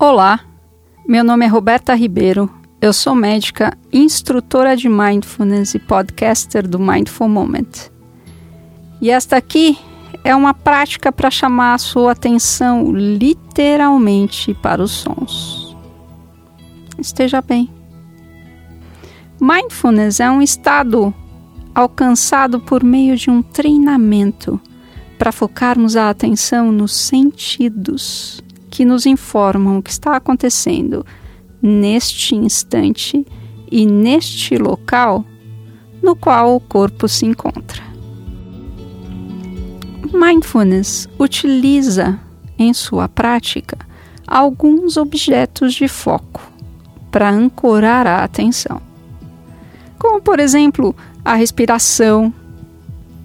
Olá, 0.00 0.38
meu 1.08 1.24
nome 1.24 1.44
é 1.44 1.48
Roberta 1.48 1.92
Ribeiro, 1.92 2.48
eu 2.80 2.92
sou 2.92 3.16
médica, 3.16 3.76
instrutora 3.92 4.76
de 4.76 4.88
mindfulness 4.88 5.74
e 5.74 5.80
podcaster 5.80 6.68
do 6.68 6.78
Mindful 6.78 7.28
Moment. 7.28 7.90
E 9.00 9.10
esta 9.10 9.36
aqui 9.36 9.76
é 10.22 10.36
uma 10.36 10.54
prática 10.54 11.10
para 11.10 11.32
chamar 11.32 11.74
a 11.74 11.78
sua 11.78 12.12
atenção 12.12 12.92
literalmente 12.92 14.54
para 14.54 14.80
os 14.80 14.92
sons. 14.92 15.76
Esteja 16.96 17.42
bem. 17.42 17.68
Mindfulness 19.40 20.20
é 20.20 20.30
um 20.30 20.40
estado 20.40 21.12
alcançado 21.74 22.60
por 22.60 22.84
meio 22.84 23.16
de 23.16 23.30
um 23.30 23.42
treinamento 23.42 24.60
para 25.18 25.32
focarmos 25.32 25.96
a 25.96 26.08
atenção 26.08 26.70
nos 26.70 26.94
sentidos 26.94 28.44
que 28.78 28.84
nos 28.84 29.06
informam 29.06 29.78
o 29.78 29.82
que 29.82 29.90
está 29.90 30.14
acontecendo 30.14 31.04
neste 31.60 32.36
instante 32.36 33.26
e 33.68 33.84
neste 33.84 34.56
local 34.56 35.24
no 36.00 36.14
qual 36.14 36.54
o 36.54 36.60
corpo 36.60 37.08
se 37.08 37.26
encontra. 37.26 37.82
Mindfulness 40.12 41.08
utiliza 41.18 42.20
em 42.56 42.72
sua 42.72 43.08
prática 43.08 43.76
alguns 44.24 44.96
objetos 44.96 45.74
de 45.74 45.88
foco 45.88 46.40
para 47.10 47.28
ancorar 47.28 48.06
a 48.06 48.22
atenção, 48.22 48.80
como 49.98 50.22
por 50.22 50.38
exemplo 50.38 50.94
a 51.24 51.34
respiração, 51.34 52.32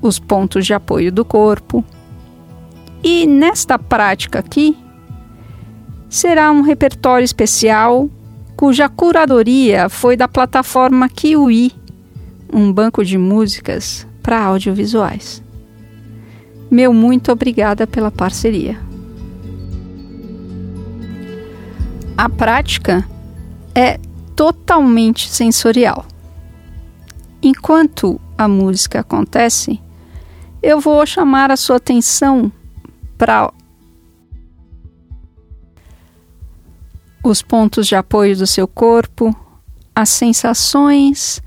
os 0.01 0.17
pontos 0.17 0.65
de 0.65 0.73
apoio 0.73 1.11
do 1.11 1.23
corpo. 1.23 1.85
E 3.03 3.27
nesta 3.27 3.77
prática 3.77 4.39
aqui, 4.39 4.75
será 6.13 6.51
um 6.51 6.61
repertório 6.61 7.25
especial 7.25 8.07
cuja 8.55 8.87
curadoria 8.87 9.89
foi 9.89 10.15
da 10.15 10.27
plataforma 10.27 11.09
Kiwi, 11.09 11.71
um 12.53 12.71
banco 12.71 13.03
de 13.03 13.17
músicas 13.17 14.05
para 14.21 14.39
audiovisuais. 14.39 15.41
Meu 16.69 16.93
muito 16.93 17.31
obrigada 17.31 17.87
pela 17.87 18.11
parceria. 18.11 18.79
A 22.15 22.29
prática 22.29 23.03
é 23.73 23.99
totalmente 24.35 25.27
sensorial. 25.27 26.05
Enquanto 27.41 28.21
a 28.37 28.47
música 28.47 28.99
acontece, 28.99 29.81
eu 30.61 30.79
vou 30.79 31.03
chamar 31.07 31.49
a 31.49 31.57
sua 31.57 31.77
atenção 31.77 32.51
para 33.17 33.51
os 37.23 37.41
pontos 37.41 37.87
de 37.87 37.95
apoio 37.95 38.37
do 38.37 38.45
seu 38.45 38.67
corpo, 38.67 39.33
as 39.95 40.09
sensações, 40.09 41.41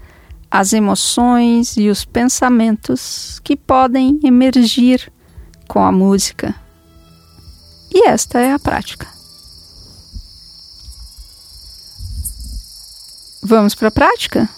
as 0.50 0.72
emoções 0.72 1.76
e 1.76 1.90
os 1.90 2.04
pensamentos 2.04 3.40
que 3.44 3.54
podem 3.54 4.18
emergir 4.24 5.12
com 5.68 5.80
a 5.84 5.92
música. 5.92 6.54
E 7.92 8.08
esta 8.08 8.40
é 8.40 8.52
a 8.52 8.58
prática. 8.58 9.06
Vamos 13.42 13.74
para 13.74 13.88
a 13.88 13.92
prática? 13.92 14.48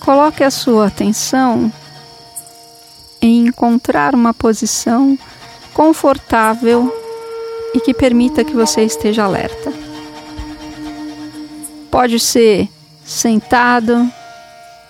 Coloque 0.00 0.44
a 0.44 0.50
sua 0.50 0.86
atenção 0.88 1.72
em 3.20 3.46
encontrar 3.46 4.14
uma 4.14 4.32
posição 4.32 5.18
confortável 5.74 6.92
e 7.74 7.80
que 7.80 7.94
permita 7.94 8.44
que 8.44 8.54
você 8.54 8.82
esteja 8.82 9.24
alerta. 9.24 9.72
Pode 11.90 12.18
ser 12.18 12.68
sentado, 13.04 14.10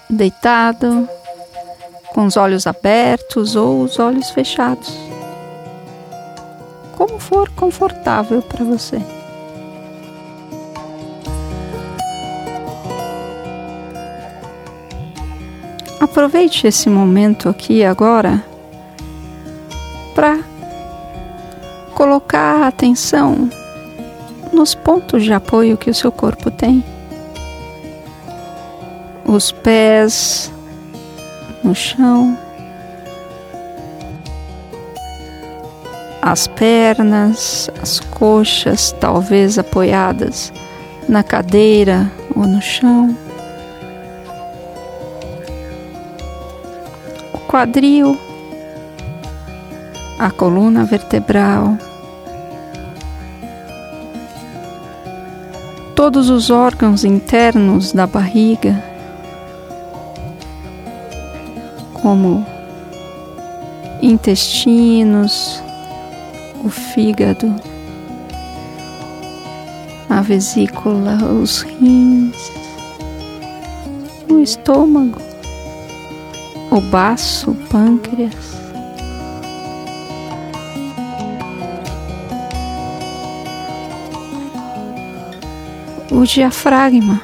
deitado, 0.09 1.09
com 2.13 2.27
os 2.27 2.37
olhos 2.37 2.67
abertos 2.67 3.57
ou 3.57 3.83
os 3.83 3.99
olhos 3.99 4.31
fechados. 4.31 4.93
Como 6.97 7.19
for 7.19 7.49
confortável 7.51 8.43
para 8.43 8.65
você. 8.65 9.01
Aproveite 16.11 16.67
esse 16.67 16.91
momento 16.91 17.49
aqui 17.49 17.85
agora 17.85 18.45
para 20.13 20.41
colocar 21.95 22.67
atenção 22.67 23.49
nos 24.53 24.75
pontos 24.75 25.23
de 25.23 25.33
apoio 25.33 25.77
que 25.77 25.89
o 25.89 25.95
seu 25.95 26.11
corpo 26.11 26.51
tem. 26.51 26.85
Os 29.25 29.53
pés 29.53 30.53
no 31.63 31.77
chão, 31.77 32.37
as 36.21 36.49
pernas, 36.49 37.71
as 37.81 38.01
coxas, 38.01 38.91
talvez 38.99 39.61
apoiadas 39.61 40.53
na 41.09 41.23
cadeira 41.23 42.11
ou 42.35 42.49
no 42.49 42.61
chão. 42.61 43.17
Quadril, 47.51 48.17
a 50.21 50.31
coluna 50.31 50.85
vertebral, 50.85 51.77
todos 55.97 56.31
os 56.31 56.49
órgãos 56.49 57.03
internos 57.03 57.93
da 57.93 58.07
barriga, 58.07 58.81
como 61.95 62.47
intestinos, 64.01 65.61
o 66.65 66.69
fígado, 66.69 67.53
a 70.09 70.21
vesícula, 70.21 71.17
os 71.25 71.63
rins, 71.63 72.53
o 74.29 74.39
estômago 74.39 75.30
o 76.71 76.81
baço, 76.81 77.51
o 77.51 77.55
pâncreas. 77.55 78.61
O 86.11 86.25
diafragma. 86.25 87.21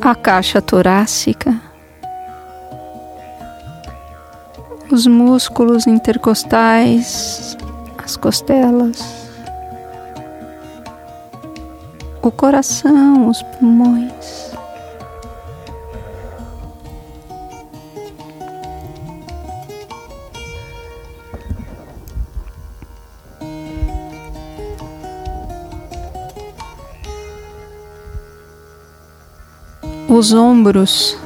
A 0.00 0.14
caixa 0.14 0.62
torácica. 0.62 1.60
Os 4.90 5.06
músculos 5.06 5.86
intercostais, 5.86 7.56
as 8.02 8.16
costelas. 8.16 9.18
o 12.28 12.30
coração, 12.30 13.28
os 13.28 13.42
pulmões. 13.42 14.17
Os 30.08 30.32
ombros, 30.32 31.16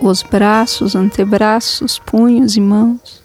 os 0.00 0.22
braços, 0.22 0.96
antebraços, 0.96 1.98
punhos 1.98 2.56
e 2.56 2.60
mãos, 2.60 3.22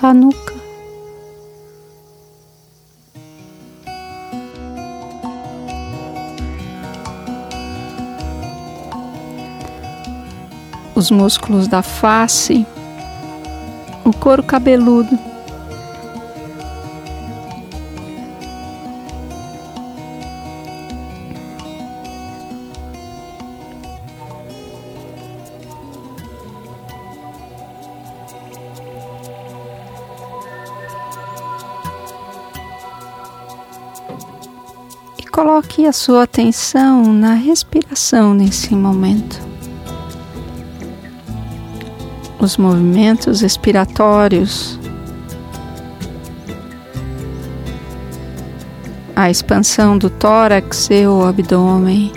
a 0.00 0.14
nuca. 0.14 0.50
os 11.00 11.10
músculos 11.10 11.66
da 11.66 11.82
face, 11.82 12.66
o 14.04 14.12
couro 14.12 14.42
cabeludo. 14.42 15.29
Coloque 35.42 35.86
a 35.86 35.92
sua 35.92 36.24
atenção 36.24 37.14
na 37.14 37.32
respiração 37.32 38.34
nesse 38.34 38.76
momento. 38.76 39.40
Os 42.38 42.58
movimentos 42.58 43.40
respiratórios, 43.40 44.78
a 49.16 49.30
expansão 49.30 49.96
do 49.96 50.10
tórax 50.10 50.90
e 50.90 51.06
o 51.06 51.24
abdômen. 51.24 52.12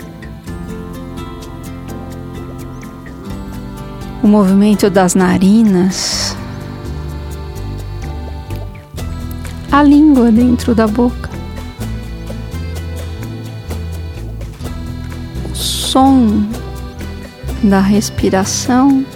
o 4.22 4.26
movimento 4.26 4.88
das 4.88 5.14
narinas, 5.14 6.36
a 9.70 9.82
língua 9.82 10.30
dentro 10.30 10.74
da 10.74 10.86
boca, 10.86 11.23
som 15.94 16.44
da 17.62 17.78
respiração 17.78 19.06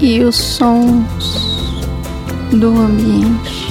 e 0.00 0.20
os 0.20 0.36
sons 0.36 1.82
do 2.52 2.68
ambiente. 2.68 3.66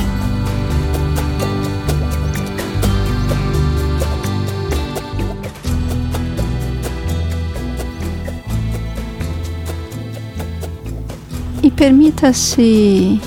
e 11.63 11.71
permita-se 11.71 13.21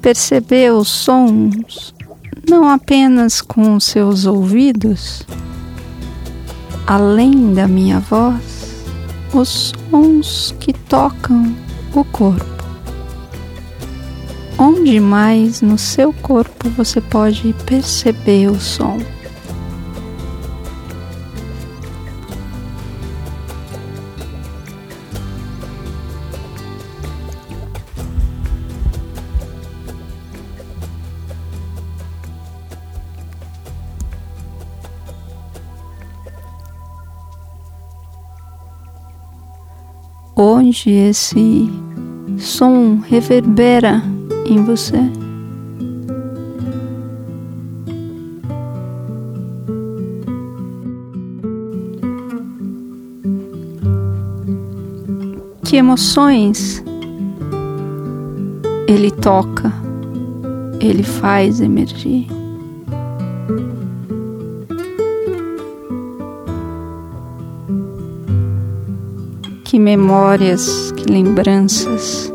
perceber 0.00 0.72
os 0.72 0.88
sons 0.88 1.91
não 2.52 2.68
apenas 2.68 3.40
com 3.40 3.80
seus 3.80 4.26
ouvidos, 4.26 5.22
além 6.86 7.54
da 7.54 7.66
minha 7.66 7.98
voz, 7.98 8.84
os 9.32 9.72
sons 9.90 10.54
que 10.60 10.74
tocam 10.74 11.56
o 11.94 12.04
corpo. 12.04 12.44
Onde 14.58 15.00
mais 15.00 15.62
no 15.62 15.78
seu 15.78 16.12
corpo 16.12 16.68
você 16.76 17.00
pode 17.00 17.54
perceber 17.64 18.48
o 18.50 18.60
som? 18.60 18.98
Onde 40.72 40.90
esse 40.90 41.70
som 42.38 42.98
reverbera 43.06 44.02
em 44.46 44.64
você. 44.64 44.96
Que 55.62 55.76
emoções 55.76 56.82
ele 58.88 59.10
toca, 59.10 59.70
ele 60.80 61.02
faz 61.02 61.60
emergir. 61.60 62.41
Memórias, 69.82 70.92
que 70.92 71.10
lembranças. 71.10 72.32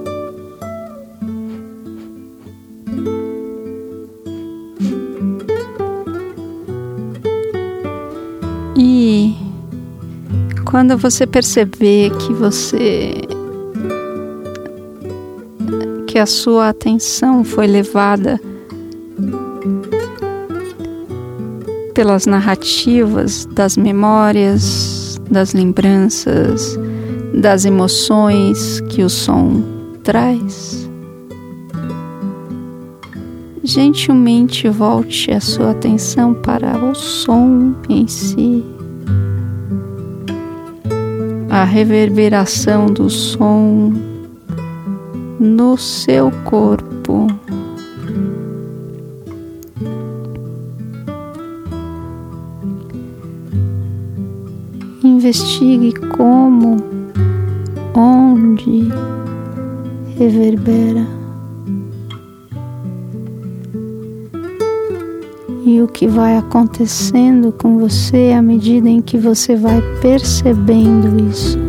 E 8.76 9.34
quando 10.70 10.98
você 10.98 11.26
perceber 11.26 12.12
que 12.18 12.34
você 12.34 13.22
que 16.06 16.20
a 16.20 16.26
sua 16.26 16.70
atenção 16.70 17.44
foi 17.44 17.68
levada 17.68 18.40
pelas 21.94 22.26
narrativas 22.26 23.46
das 23.46 23.76
memórias, 23.76 25.20
das 25.30 25.54
lembranças, 25.54 26.78
das 27.38 27.66
emoções 27.66 28.82
que 28.90 29.04
o 29.04 29.10
som 29.10 29.62
traz. 30.04 30.90
Gentilmente 33.64 34.68
volte 34.70 35.32
a 35.32 35.40
sua 35.40 35.72
atenção 35.72 36.34
para 36.34 36.84
o 36.84 36.96
som 36.96 37.76
em 37.90 38.08
si, 38.08 38.64
a 41.50 41.64
reverberação 41.64 42.88
do 42.88 43.10
som 43.10 43.94
no 45.40 45.78
seu 45.78 46.32
corpo. 46.46 47.28
Investigue 55.04 55.94
como 56.10 56.97
onde 57.98 58.90
reverbera 60.16 61.06
e 65.66 65.82
o 65.82 65.88
que 65.88 66.08
vai 66.08 66.38
acontecendo 66.38 67.52
com 67.52 67.80
você 67.80 68.34
à 68.38 68.42
medida 68.42 68.88
em 68.88 69.02
que 69.02 69.18
você 69.18 69.56
vai 69.56 69.82
percebendo 70.00 71.30
isso. 71.30 71.67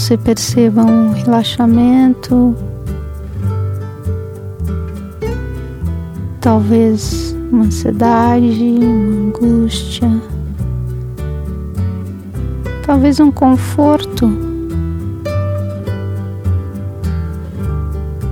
Você 0.00 0.16
perceba 0.16 0.82
um 0.82 1.12
relaxamento, 1.12 2.56
talvez 6.40 7.36
uma 7.52 7.64
ansiedade, 7.66 8.78
uma 8.80 9.26
angústia, 9.26 10.08
talvez 12.86 13.20
um 13.20 13.30
conforto, 13.30 14.26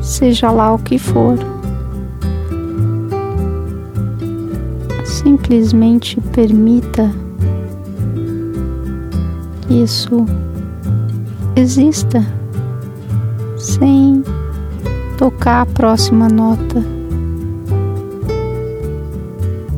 seja 0.01 0.51
lá 0.51 0.73
o 0.73 0.79
que 0.79 0.99
for. 0.99 1.37
Simplesmente 5.05 6.19
permita 6.33 7.13
que 9.67 9.83
isso 9.83 10.25
exista 11.59 12.25
sem 13.57 14.23
tocar 15.17 15.63
a 15.63 15.67
próxima 15.67 16.29
nota, 16.29 16.85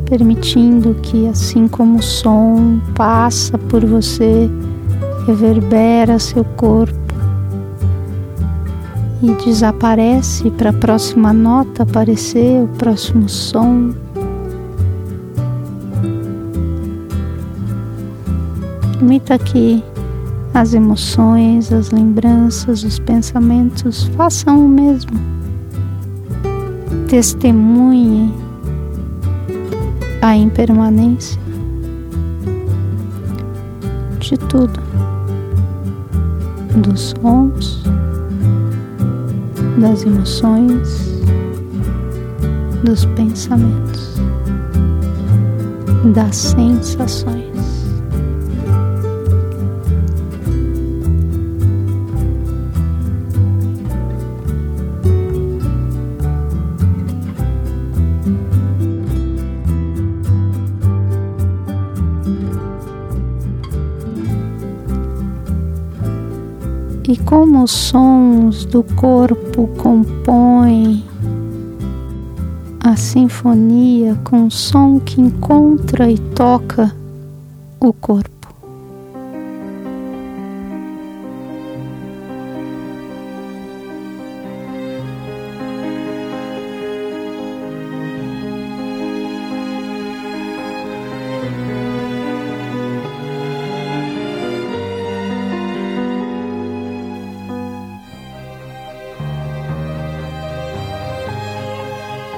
permitindo 0.05 0.95
que, 1.03 1.27
assim 1.27 1.67
como 1.67 1.99
o 1.99 2.03
som 2.03 2.81
passa 2.95 3.57
por 3.57 3.85
você, 3.85 4.51
reverbera 5.27 6.19
seu 6.19 6.45
corpo 6.45 6.99
e 9.23 9.33
desaparece 9.45 10.51
para 10.51 10.71
a 10.71 10.75
próxima 10.75 11.33
nota 11.33 11.85
aparecer, 11.85 12.63
o 12.63 12.69
próximo 12.69 13.29
som. 13.29 13.95
Permita 18.99 19.39
que 19.39 19.83
as 20.55 20.75
emoções, 20.75 21.73
as 21.73 21.91
lembranças, 21.91 22.83
os 22.83 22.99
pensamentos 22.99 24.05
façam 24.17 24.67
o 24.67 24.69
mesmo. 24.69 25.19
Testemunhe 27.09 28.33
a 30.23 30.37
impermanência 30.37 31.41
de 34.19 34.37
tudo, 34.37 34.81
dos 36.77 37.15
sons, 37.21 37.83
das 39.81 40.05
emoções, 40.05 41.21
dos 42.85 43.05
pensamentos, 43.07 44.21
das 46.13 46.37
sensações. 46.37 47.60
E 67.11 67.17
como 67.17 67.65
os 67.65 67.73
sons 67.73 68.65
do 68.67 68.85
corpo 68.85 69.67
compõem 69.77 71.05
a 72.79 72.95
sinfonia 72.95 74.15
com 74.23 74.47
o 74.47 74.51
som 74.51 75.01
que 75.01 75.21
encontra 75.21 76.09
e 76.09 76.17
toca 76.17 76.95
o 77.81 77.93
corpo. 77.93 78.40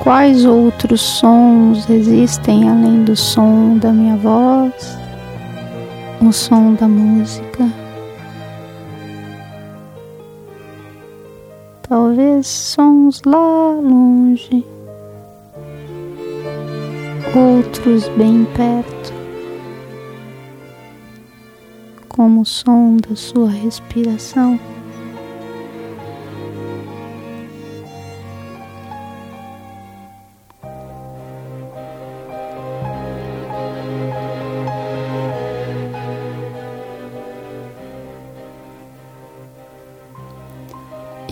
Quais 0.02 0.44
outros 0.44 1.00
sons 1.00 1.88
existem 1.88 2.68
além 2.68 3.04
do 3.04 3.14
som 3.14 3.78
da 3.78 3.92
minha 3.92 4.16
voz, 4.16 4.98
o 6.20 6.32
som 6.32 6.74
da 6.74 6.88
música? 6.88 7.70
Talvez 11.88 12.48
sons 12.48 13.22
lá 13.24 13.78
longe, 13.80 14.66
outros 17.32 18.08
bem 18.16 18.44
perto, 18.56 19.14
como 22.08 22.40
o 22.40 22.44
som 22.44 22.96
da 22.96 23.14
sua 23.14 23.48
respiração. 23.50 24.58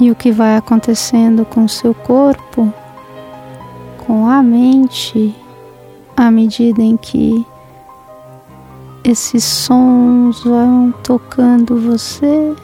E 0.00 0.10
o 0.10 0.14
que 0.14 0.32
vai 0.32 0.56
acontecendo 0.56 1.44
com 1.44 1.64
o 1.64 1.68
seu 1.68 1.92
corpo, 1.92 2.72
com 4.06 4.26
a 4.26 4.42
mente, 4.42 5.34
à 6.16 6.30
medida 6.30 6.80
em 6.80 6.96
que 6.96 7.46
esses 9.04 9.44
sons 9.44 10.42
vão 10.42 10.92
tocando 11.04 11.78
você, 11.78 12.54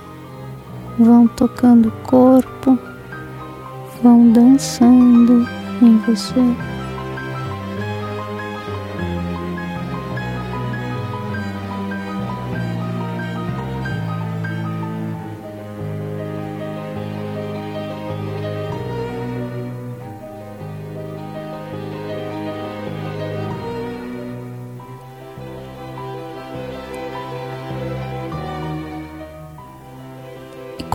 vão 0.98 1.28
tocando 1.28 1.88
o 1.88 2.08
corpo, 2.08 2.78
vão 4.02 4.32
dançando 4.32 5.46
em 5.82 5.98
você. 5.98 6.65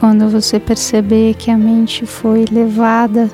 Quando 0.01 0.27
você 0.27 0.59
perceber 0.59 1.35
que 1.35 1.51
a 1.51 1.55
mente 1.55 2.07
foi 2.07 2.45
levada 2.51 3.29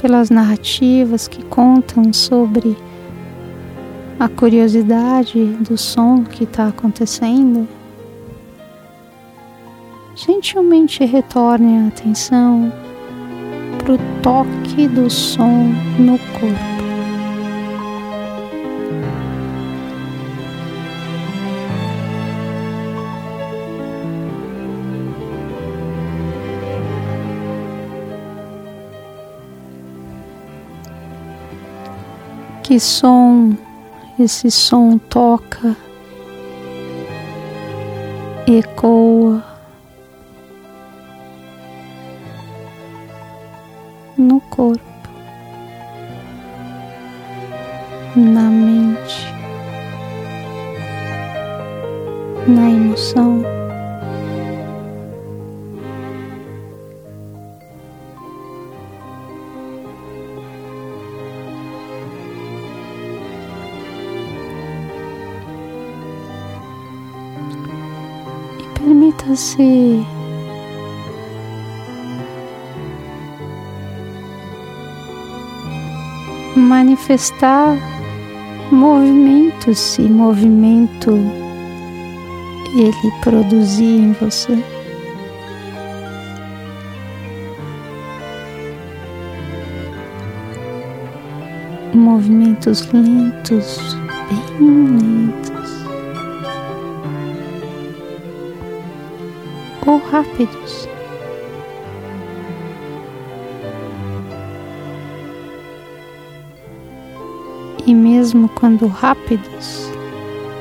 pelas 0.00 0.30
narrativas 0.30 1.28
que 1.28 1.44
contam 1.44 2.14
sobre 2.14 2.74
a 4.18 4.26
curiosidade 4.26 5.44
do 5.60 5.76
som 5.76 6.24
que 6.24 6.44
está 6.44 6.68
acontecendo, 6.68 7.68
gentilmente 10.16 11.04
retorne 11.04 11.84
a 11.84 11.88
atenção 11.88 12.72
para 13.76 13.92
o 13.92 13.98
toque 14.22 14.88
do 14.88 15.10
som 15.10 15.74
no 15.98 16.18
corpo. 16.40 16.69
Que 32.70 32.78
som 32.78 33.58
esse 34.16 34.48
som 34.48 34.96
toca, 34.96 35.76
ecoa 38.46 39.42
no 44.16 44.40
corpo, 44.42 44.84
na 48.14 48.42
mente, 48.42 49.26
na 52.46 52.70
emoção. 52.70 53.59
Permita-se 69.20 70.04
manifestar 76.56 77.76
movimentos 78.72 79.78
se 79.78 80.02
movimento 80.02 81.10
ele 82.74 83.12
produzir 83.22 83.84
em 83.84 84.12
você. 84.12 84.58
Movimentos 91.92 92.88
lentos, 92.92 93.96
bem 94.28 94.86
lentos. 94.96 95.39
Ou 99.90 99.98
rápidos. 99.98 100.88
E 107.84 107.92
mesmo 107.92 108.48
quando 108.50 108.86
rápidos, 108.86 109.90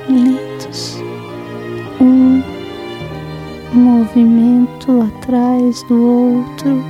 lentos, 0.09 0.97
um 2.01 2.41
movimento 3.71 5.03
atrás 5.03 5.83
do 5.83 6.41
outro, 6.41 6.83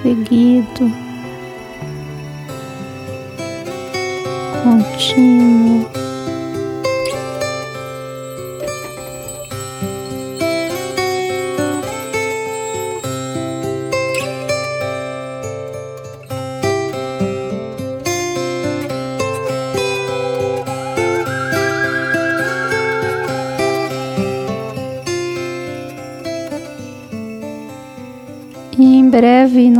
seguido, 0.00 0.92
contínuo. 4.62 5.97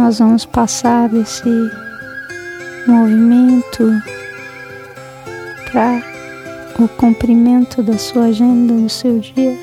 Nós 0.09 0.21
vamos 0.21 0.47
passar 0.47 1.07
desse 1.11 1.45
movimento 2.87 3.93
para 5.71 6.03
o 6.83 6.89
cumprimento 6.89 7.83
da 7.83 7.99
sua 7.99 8.25
agenda 8.25 8.73
do 8.73 8.89
seu 8.89 9.19
dia. 9.19 9.55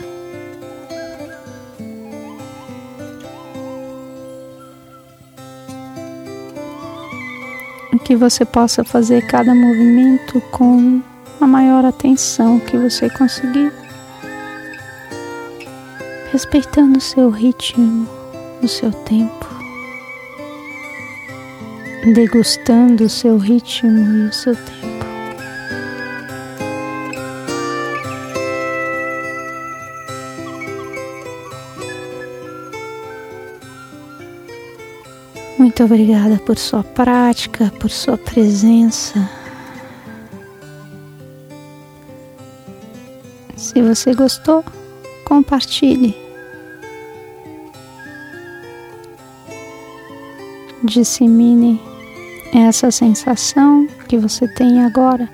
Que 8.04 8.16
você 8.16 8.46
possa 8.46 8.84
fazer 8.84 9.26
cada 9.26 9.56
movimento 9.56 10.40
com 10.52 11.02
a 11.42 11.48
maior 11.48 11.84
atenção 11.86 12.60
que 12.60 12.78
você 12.78 13.10
conseguir, 13.10 13.74
respeitando 16.32 17.00
o 17.00 17.02
seu 17.02 17.32
ritmo, 17.32 18.08
o 18.62 18.68
seu 18.68 18.92
tempo, 18.92 19.55
degustando 22.14 23.06
o 23.06 23.10
seu 23.10 23.38
ritmo 23.38 23.90
e 23.90 24.28
o 24.28 24.34
seu 24.34 24.56
tempo. 24.56 25.06
Muito 35.58 35.84
obrigada 35.84 36.38
por 36.38 36.60
sua 36.60 36.84
prática, 36.84 37.74
por 37.80 37.90
sua 37.90 38.18
presença. 38.18 39.28
Se 43.56 43.82
você 43.82 44.14
gostou, 44.14 44.64
compartilhe. 45.26 46.16
Dissemine 50.84 51.95
essa 52.66 52.92
sensação 52.92 53.88
que 54.08 54.18
você 54.18 54.48
tem 54.48 54.82
agora 54.82 55.30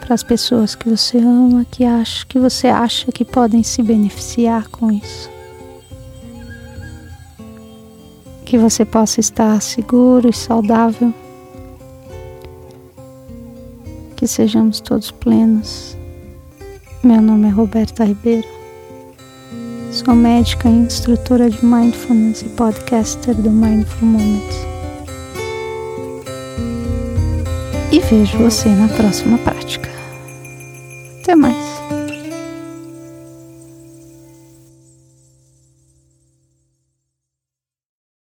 para 0.00 0.14
as 0.14 0.22
pessoas 0.22 0.74
que 0.74 0.88
você 0.88 1.18
ama, 1.18 1.64
que 1.64 1.84
acha 1.84 2.26
que 2.26 2.38
você 2.38 2.68
acha 2.68 3.12
que 3.12 3.24
podem 3.24 3.62
se 3.62 3.82
beneficiar 3.82 4.68
com 4.68 4.90
isso. 4.90 5.30
Que 8.44 8.58
você 8.58 8.84
possa 8.84 9.20
estar 9.20 9.60
seguro 9.62 10.28
e 10.28 10.32
saudável. 10.32 11.14
Que 14.16 14.26
sejamos 14.26 14.80
todos 14.80 15.10
plenos. 15.10 15.96
Meu 17.02 17.20
nome 17.20 17.48
é 17.48 17.50
Roberta 17.50 18.04
Ribeiro. 18.04 18.48
Sou 19.90 20.14
médica 20.14 20.68
e 20.68 20.72
instrutora 20.72 21.50
de 21.50 21.64
Mindfulness 21.64 22.42
e 22.42 22.48
podcaster 22.50 23.34
do 23.34 23.50
Mindful 23.50 24.08
Moments. 24.08 24.71
E 27.92 28.00
vejo 28.00 28.38
você 28.38 28.70
na 28.70 28.88
próxima 28.88 29.36
prática. 29.36 29.91